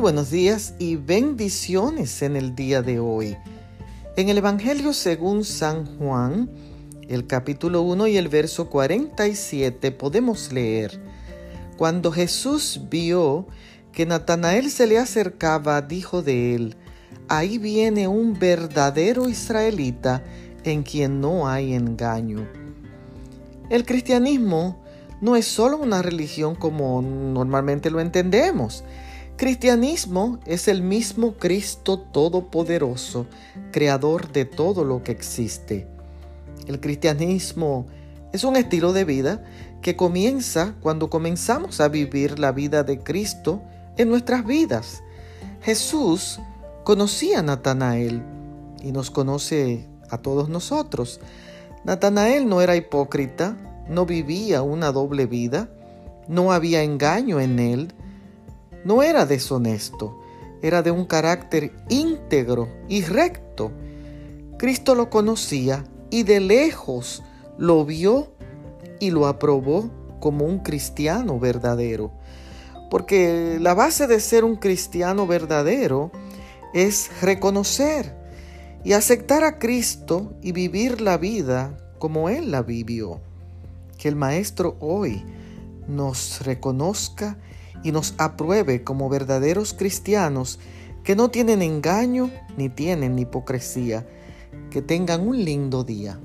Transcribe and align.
Buenos 0.00 0.30
días 0.30 0.74
y 0.78 0.96
bendiciones 0.96 2.20
en 2.20 2.36
el 2.36 2.54
día 2.54 2.82
de 2.82 3.00
hoy. 3.00 3.34
En 4.16 4.28
el 4.28 4.36
Evangelio 4.36 4.92
según 4.92 5.42
San 5.42 5.86
Juan, 5.96 6.50
el 7.08 7.26
capítulo 7.26 7.80
1 7.80 8.06
y 8.08 8.18
el 8.18 8.28
verso 8.28 8.68
47 8.68 9.92
podemos 9.92 10.52
leer, 10.52 11.00
Cuando 11.78 12.12
Jesús 12.12 12.82
vio 12.90 13.46
que 13.90 14.04
Natanael 14.04 14.70
se 14.70 14.86
le 14.86 14.98
acercaba, 14.98 15.80
dijo 15.80 16.20
de 16.20 16.54
él, 16.54 16.76
Ahí 17.28 17.56
viene 17.56 18.06
un 18.06 18.38
verdadero 18.38 19.30
israelita 19.30 20.22
en 20.64 20.82
quien 20.82 21.22
no 21.22 21.48
hay 21.48 21.72
engaño. 21.72 22.46
El 23.70 23.86
cristianismo 23.86 24.84
no 25.22 25.36
es 25.36 25.46
solo 25.46 25.78
una 25.78 26.02
religión 26.02 26.54
como 26.54 27.00
normalmente 27.00 27.90
lo 27.90 28.00
entendemos, 28.00 28.84
Cristianismo 29.36 30.38
es 30.46 30.66
el 30.66 30.82
mismo 30.82 31.34
Cristo 31.34 31.98
Todopoderoso, 32.00 33.26
creador 33.70 34.32
de 34.32 34.46
todo 34.46 34.82
lo 34.82 35.02
que 35.02 35.12
existe. 35.12 35.86
El 36.66 36.80
cristianismo 36.80 37.86
es 38.32 38.44
un 38.44 38.56
estilo 38.56 38.94
de 38.94 39.04
vida 39.04 39.44
que 39.82 39.94
comienza 39.94 40.74
cuando 40.80 41.10
comenzamos 41.10 41.82
a 41.82 41.88
vivir 41.88 42.38
la 42.38 42.50
vida 42.50 42.82
de 42.82 43.00
Cristo 43.00 43.60
en 43.98 44.08
nuestras 44.08 44.46
vidas. 44.46 45.02
Jesús 45.60 46.40
conocía 46.84 47.40
a 47.40 47.42
Natanael 47.42 48.22
y 48.82 48.90
nos 48.90 49.10
conoce 49.10 49.86
a 50.08 50.16
todos 50.16 50.48
nosotros. 50.48 51.20
Natanael 51.84 52.48
no 52.48 52.62
era 52.62 52.74
hipócrita, 52.74 53.54
no 53.86 54.06
vivía 54.06 54.62
una 54.62 54.92
doble 54.92 55.26
vida, 55.26 55.68
no 56.26 56.52
había 56.52 56.82
engaño 56.82 57.38
en 57.38 57.58
él, 57.58 57.92
no 58.86 59.02
era 59.02 59.26
deshonesto, 59.26 60.16
era 60.62 60.80
de 60.80 60.92
un 60.92 61.06
carácter 61.06 61.72
íntegro 61.88 62.68
y 62.88 63.02
recto. 63.02 63.72
Cristo 64.58 64.94
lo 64.94 65.10
conocía 65.10 65.84
y 66.08 66.22
de 66.22 66.38
lejos 66.38 67.24
lo 67.58 67.84
vio 67.84 68.32
y 69.00 69.10
lo 69.10 69.26
aprobó 69.26 69.90
como 70.20 70.44
un 70.44 70.60
cristiano 70.60 71.40
verdadero. 71.40 72.12
Porque 72.88 73.58
la 73.60 73.74
base 73.74 74.06
de 74.06 74.20
ser 74.20 74.44
un 74.44 74.54
cristiano 74.54 75.26
verdadero 75.26 76.12
es 76.72 77.10
reconocer 77.20 78.14
y 78.84 78.92
aceptar 78.92 79.42
a 79.42 79.58
Cristo 79.58 80.32
y 80.42 80.52
vivir 80.52 81.00
la 81.00 81.18
vida 81.18 81.76
como 81.98 82.28
Él 82.28 82.52
la 82.52 82.62
vivió. 82.62 83.20
Que 83.98 84.06
el 84.06 84.14
Maestro 84.14 84.76
hoy 84.78 85.24
nos 85.88 86.44
reconozca 86.44 87.38
y 87.82 87.92
nos 87.92 88.14
apruebe 88.18 88.82
como 88.84 89.08
verdaderos 89.08 89.74
cristianos 89.74 90.58
que 91.04 91.14
no 91.14 91.30
tienen 91.30 91.62
engaño 91.62 92.30
ni 92.56 92.68
tienen 92.68 93.18
hipocresía. 93.18 94.06
Que 94.70 94.82
tengan 94.82 95.26
un 95.26 95.44
lindo 95.44 95.84
día. 95.84 96.18